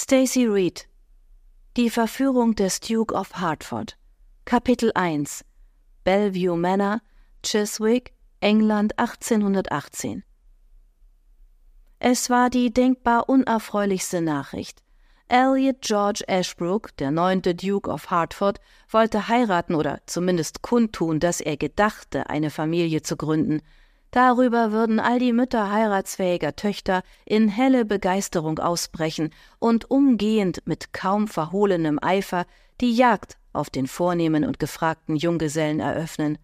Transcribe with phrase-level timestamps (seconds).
[0.00, 0.86] Stacy Reed
[1.76, 3.98] Die Verführung des Duke of Hertford
[4.44, 5.44] Kapitel 1
[6.04, 7.00] Bellevue Manor,
[7.42, 10.22] Chiswick, England 1818
[11.98, 14.84] Es war die denkbar unerfreulichste Nachricht.
[15.26, 21.56] Elliot George Ashbrook, der neunte Duke of Hertford, wollte heiraten oder zumindest kundtun, dass er
[21.56, 23.62] gedachte, eine Familie zu gründen.
[24.10, 31.28] Darüber würden all die Mütter heiratsfähiger Töchter in helle Begeisterung ausbrechen und umgehend mit kaum
[31.28, 32.46] verhohlenem Eifer
[32.80, 36.38] die Jagd auf den vornehmen und gefragten Junggesellen eröffnen.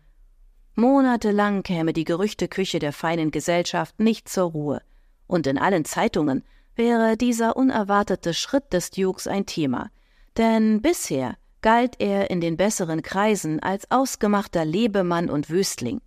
[0.75, 4.83] Monatelang käme die Gerüchteküche der feinen Gesellschaft nicht zur Ruhe,
[5.27, 6.43] und in allen Zeitungen
[6.75, 9.91] wäre dieser unerwartete Schritt des Dukes ein Thema,
[10.37, 16.01] denn bisher galt er in den besseren Kreisen als ausgemachter Lebemann und Wüstling.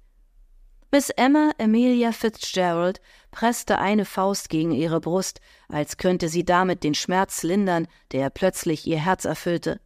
[0.90, 3.02] Miss Emma Amelia Fitzgerald
[3.32, 8.88] presste eine Faust gegen ihre Brust, als könnte sie damit den Schmerz lindern, der plötzlich
[8.88, 9.82] ihr Herz erfüllte.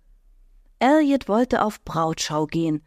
[0.77, 2.83] Elliot wollte auf Brautschau gehen.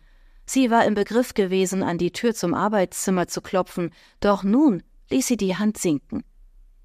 [0.47, 3.91] Sie war im Begriff gewesen, an die Tür zum Arbeitszimmer zu klopfen,
[4.21, 6.23] doch nun ließ sie die Hand sinken.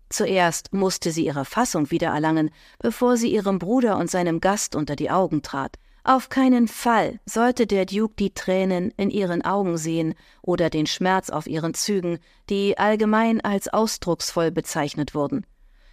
[0.09, 2.49] Zuerst musste sie ihre Fassung wiedererlangen,
[2.79, 5.77] bevor sie ihrem Bruder und seinem Gast unter die Augen trat.
[6.03, 11.29] Auf keinen Fall sollte der Duke die Tränen in ihren Augen sehen oder den Schmerz
[11.29, 12.19] auf ihren Zügen,
[12.49, 15.45] die allgemein als ausdrucksvoll bezeichnet wurden.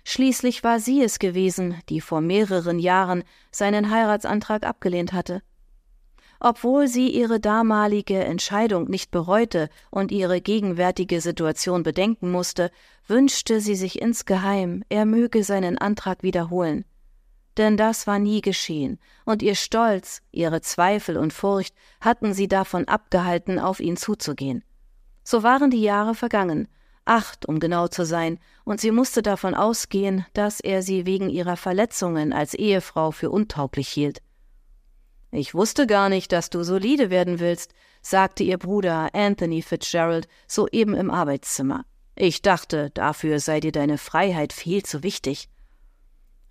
[0.04, 5.42] Schließlich war sie es gewesen, die vor mehreren Jahren seinen Heiratsantrag abgelehnt hatte.
[6.38, 12.70] Obwohl sie ihre damalige Entscheidung nicht bereute und ihre gegenwärtige Situation bedenken musste,
[13.08, 16.84] wünschte sie sich insgeheim, er möge seinen Antrag wiederholen.
[17.56, 22.86] Denn das war nie geschehen, und ihr Stolz, ihre Zweifel und Furcht hatten sie davon
[22.86, 24.62] abgehalten, auf ihn zuzugehen.
[25.24, 26.68] So waren die Jahre vergangen,
[27.06, 31.56] acht, um genau zu sein, und sie musste davon ausgehen, dass er sie wegen ihrer
[31.56, 34.20] Verletzungen als Ehefrau für untauglich hielt.
[35.30, 40.94] Ich wusste gar nicht, dass du solide werden willst, sagte ihr Bruder Anthony Fitzgerald soeben
[40.94, 41.84] im Arbeitszimmer.
[42.14, 45.48] Ich dachte, dafür sei dir deine Freiheit viel zu wichtig.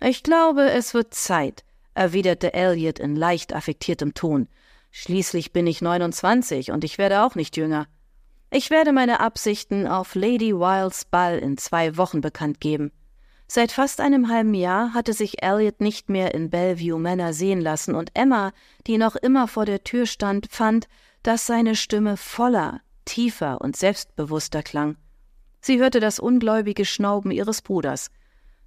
[0.00, 1.64] Ich glaube, es wird Zeit,
[1.94, 4.48] erwiderte Elliot in leicht affektiertem Ton.
[4.90, 7.86] Schließlich bin ich 29 und ich werde auch nicht jünger.
[8.50, 12.92] Ich werde meine Absichten auf Lady Wilds Ball in zwei Wochen bekannt geben.
[13.48, 17.94] Seit fast einem halben Jahr hatte sich Elliot nicht mehr in Bellevue Manor sehen lassen,
[17.94, 18.52] und Emma,
[18.86, 20.88] die noch immer vor der Tür stand, fand,
[21.22, 24.96] dass seine Stimme voller, tiefer und selbstbewusster klang.
[25.60, 28.10] Sie hörte das ungläubige Schnauben ihres Bruders.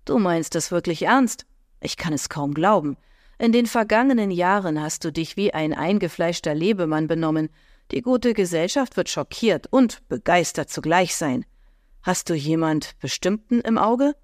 [0.09, 1.46] Du meinst es wirklich ernst?
[1.81, 2.97] Ich kann es kaum glauben.
[3.38, 7.50] In den vergangenen Jahren hast du dich wie ein eingefleischter Lebemann benommen.
[7.92, 11.46] Die gute Gesellschaft wird schockiert und begeistert zugleich sein.
[12.02, 14.16] Hast du jemand Bestimmten im Auge?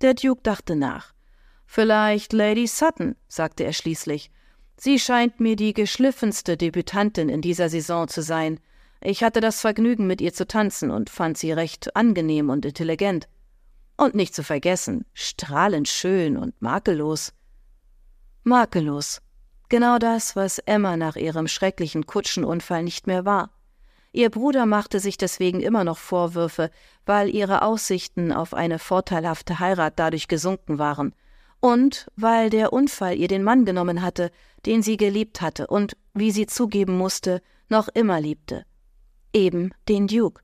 [0.00, 1.12] Der Duke dachte nach.
[1.66, 4.30] Vielleicht Lady Sutton, sagte er schließlich.
[4.76, 8.60] Sie scheint mir die geschliffenste Debütantin in dieser Saison zu sein.
[9.00, 13.26] Ich hatte das Vergnügen, mit ihr zu tanzen und fand sie recht angenehm und intelligent.
[13.96, 17.32] Und nicht zu vergessen, strahlend schön und makellos.
[18.44, 19.22] Makellos.
[19.68, 23.50] Genau das, was Emma nach ihrem schrecklichen Kutschenunfall nicht mehr war.
[24.12, 26.70] Ihr Bruder machte sich deswegen immer noch Vorwürfe,
[27.04, 31.14] weil ihre Aussichten auf eine vorteilhafte Heirat dadurch gesunken waren,
[31.60, 34.30] und weil der Unfall ihr den Mann genommen hatte,
[34.64, 38.64] den sie geliebt hatte und, wie sie zugeben musste, noch immer liebte.
[39.32, 40.42] Eben den Duke.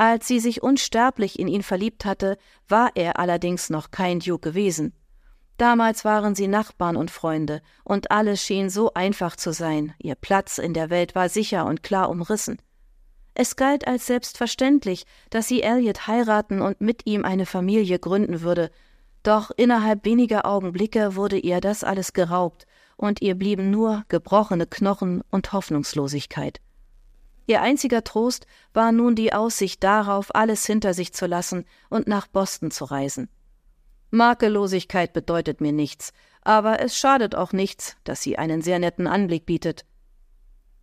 [0.00, 4.94] Als sie sich unsterblich in ihn verliebt hatte, war er allerdings noch kein Duke gewesen.
[5.58, 10.56] Damals waren sie Nachbarn und Freunde, und alles schien so einfach zu sein, ihr Platz
[10.56, 12.62] in der Welt war sicher und klar umrissen.
[13.34, 18.70] Es galt als selbstverständlich, dass sie Elliot heiraten und mit ihm eine Familie gründen würde,
[19.22, 25.20] doch innerhalb weniger Augenblicke wurde ihr das alles geraubt, und ihr blieben nur gebrochene Knochen
[25.30, 26.58] und Hoffnungslosigkeit.
[27.50, 32.28] Ihr einziger Trost war nun die Aussicht darauf, alles hinter sich zu lassen und nach
[32.28, 33.28] Boston zu reisen.
[34.12, 36.12] Makellosigkeit bedeutet mir nichts,
[36.42, 39.84] aber es schadet auch nichts, dass sie einen sehr netten Anblick bietet.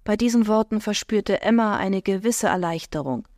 [0.03, 3.29] Bei diesen Worten verspürte Emma eine gewisse Erleichterung.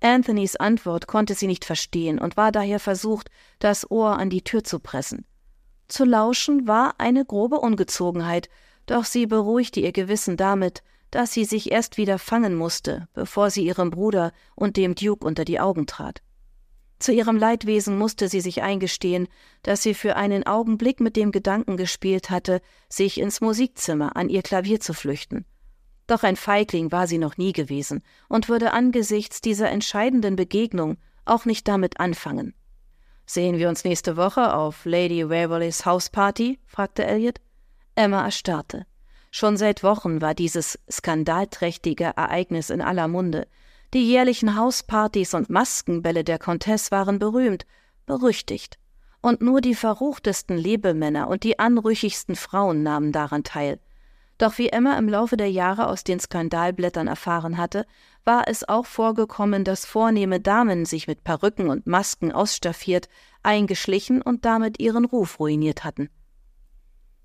[0.00, 3.30] Anthonys Antwort konnte sie nicht verstehen und war daher versucht,
[3.60, 5.24] das Ohr an die Tür zu pressen.
[5.86, 8.48] Zu lauschen war eine grobe Ungezogenheit,
[8.86, 10.82] doch sie beruhigte ihr Gewissen damit,
[11.14, 15.44] dass sie sich erst wieder fangen musste, bevor sie ihrem Bruder und dem Duke unter
[15.44, 16.22] die Augen trat.
[16.98, 19.28] Zu ihrem Leidwesen musste sie sich eingestehen,
[19.62, 24.42] dass sie für einen Augenblick mit dem Gedanken gespielt hatte, sich ins Musikzimmer an ihr
[24.42, 25.44] Klavier zu flüchten.
[26.06, 31.44] Doch ein Feigling war sie noch nie gewesen und würde angesichts dieser entscheidenden Begegnung auch
[31.44, 32.54] nicht damit anfangen.
[33.26, 36.58] Sehen wir uns nächste Woche auf Lady Waverleys Hausparty?
[36.66, 37.40] fragte Elliot.
[37.94, 38.86] Emma erstarrte.
[39.36, 43.48] Schon seit Wochen war dieses skandalträchtige Ereignis in aller Munde.
[43.92, 47.66] Die jährlichen Hauspartys und Maskenbälle der Comtesse waren berühmt,
[48.06, 48.78] berüchtigt.
[49.20, 53.80] Und nur die verruchtesten Lebemänner und die anrüchigsten Frauen nahmen daran teil.
[54.38, 57.86] Doch wie Emma im Laufe der Jahre aus den Skandalblättern erfahren hatte,
[58.24, 63.08] war es auch vorgekommen, dass vornehme Damen sich mit Perücken und Masken ausstaffiert,
[63.42, 66.08] eingeschlichen und damit ihren Ruf ruiniert hatten.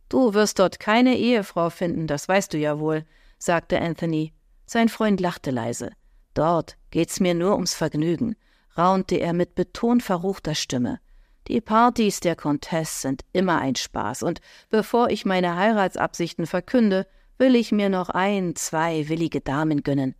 [0.10, 3.06] Du wirst dort keine Ehefrau finden, das weißt du ja wohl,
[3.38, 4.34] sagte Anthony.
[4.66, 5.92] Sein Freund lachte leise.
[6.34, 8.36] Dort geht's mir nur ums Vergnügen,
[8.78, 11.00] raunte er mit betont verruchter Stimme.
[11.48, 17.08] Die Partys der Comtesse sind immer ein Spaß, und bevor ich meine Heiratsabsichten verkünde,
[17.38, 20.16] will ich mir noch ein, zwei willige Damen gönnen.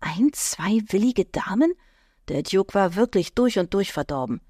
[0.00, 1.72] Ein, zwei willige Damen?
[2.28, 4.40] Der Duke war wirklich durch und durch verdorben.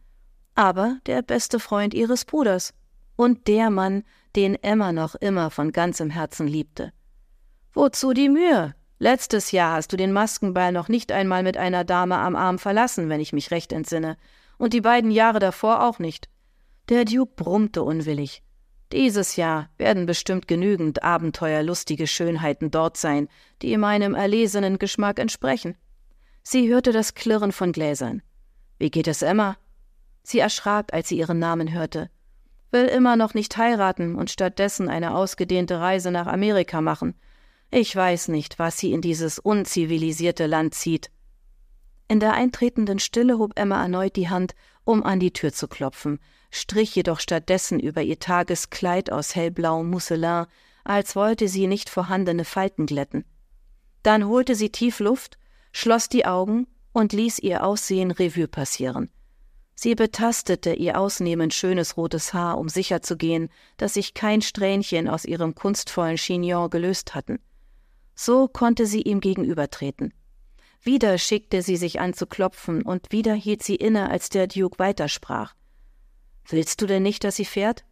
[0.55, 2.75] Aber der beste Freund ihres Bruders
[3.15, 4.03] und der Mann,
[4.39, 6.93] den Emma noch immer von ganzem Herzen liebte.
[7.73, 8.73] Wozu die Mühe?
[9.01, 13.09] Letztes Jahr hast du den Maskenball noch nicht einmal mit einer Dame am Arm verlassen,
[13.09, 14.17] wenn ich mich recht entsinne,
[14.57, 16.29] und die beiden Jahre davor auch nicht.
[16.89, 18.45] Der Duke brummte unwillig.
[18.93, 23.27] Dieses Jahr werden bestimmt genügend abenteuerlustige Schönheiten dort sein,
[23.61, 25.77] die meinem erlesenen Geschmack entsprechen.
[26.45, 28.23] Sie hörte das Klirren von Gläsern.
[28.79, 29.57] Wie geht es Emma?
[30.23, 32.09] Sie erschrak, als sie ihren Namen hörte
[32.71, 37.15] will immer noch nicht heiraten und stattdessen eine ausgedehnte Reise nach Amerika machen.
[37.71, 41.11] Ich weiß nicht, was sie in dieses unzivilisierte Land zieht.
[42.09, 44.55] In der eintretenden Stille hob Emma erneut die Hand,
[44.85, 46.19] um an die Tür zu klopfen,
[46.51, 50.47] strich jedoch stattdessen über ihr Tageskleid aus hellblauem Mousselin,
[50.85, 53.27] als wollte sie nicht vorhandene Falten glätten.
[54.03, 55.39] Dann holte sie tief Luft,
[55.73, 59.11] schloss die Augen und ließ ihr Aussehen Revue passieren.
[59.81, 65.55] Sie betastete ihr ausnehmend schönes rotes Haar, um sicherzugehen, dass sich kein Strähnchen aus ihrem
[65.55, 67.39] kunstvollen Chignon gelöst hatten.
[68.17, 70.13] So konnte sie ihm gegenübertreten.
[70.83, 74.81] Wieder schickte sie sich an zu klopfen, und wieder hielt sie inne, als der Duke
[74.81, 75.55] weitersprach.
[76.49, 77.85] Willst du denn nicht, dass sie fährt?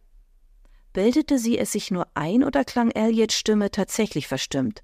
[0.91, 4.83] Bildete sie es sich nur ein oder klang Elliots Stimme tatsächlich verstimmt?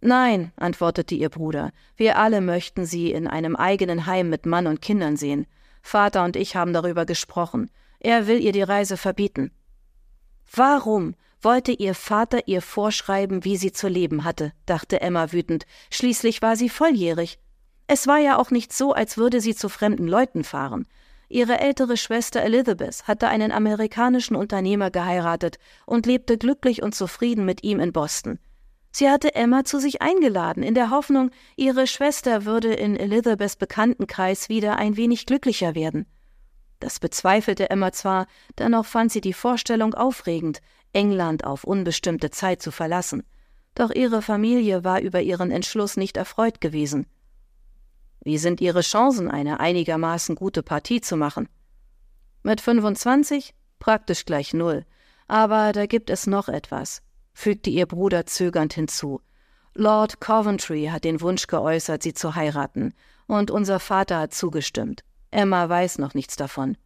[0.00, 4.82] Nein, antwortete ihr Bruder, wir alle möchten sie in einem eigenen Heim mit Mann und
[4.82, 5.46] Kindern sehen.
[5.86, 7.70] Vater und ich haben darüber gesprochen.
[8.00, 9.52] Er will ihr die Reise verbieten.
[10.50, 15.66] Warum wollte ihr Vater ihr vorschreiben, wie sie zu leben hatte, dachte Emma wütend.
[15.90, 17.38] Schließlich war sie volljährig.
[17.86, 20.88] Es war ja auch nicht so, als würde sie zu fremden Leuten fahren.
[21.28, 27.62] Ihre ältere Schwester Elizabeth hatte einen amerikanischen Unternehmer geheiratet und lebte glücklich und zufrieden mit
[27.62, 28.38] ihm in Boston.
[28.96, 34.48] Sie hatte Emma zu sich eingeladen, in der Hoffnung, ihre Schwester würde in Elizabeths Bekanntenkreis
[34.48, 36.06] wieder ein wenig glücklicher werden.
[36.78, 40.60] Das bezweifelte Emma zwar, dennoch fand sie die Vorstellung aufregend,
[40.92, 43.24] England auf unbestimmte Zeit zu verlassen.
[43.74, 47.08] Doch ihre Familie war über ihren Entschluss nicht erfreut gewesen.
[48.20, 51.48] Wie sind Ihre Chancen, eine einigermaßen gute Partie zu machen?
[52.44, 53.54] Mit 25?
[53.80, 54.86] Praktisch gleich null.
[55.26, 57.02] Aber da gibt es noch etwas
[57.34, 59.20] fügte ihr Bruder zögernd hinzu.
[59.74, 62.94] Lord Coventry hat den Wunsch geäußert, sie zu heiraten,
[63.26, 65.02] und unser Vater hat zugestimmt.
[65.30, 66.76] Emma weiß noch nichts davon.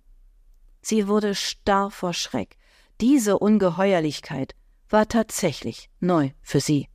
[0.80, 2.56] Sie wurde starr vor Schreck.
[3.00, 4.54] Diese Ungeheuerlichkeit
[4.88, 6.88] war tatsächlich neu für sie.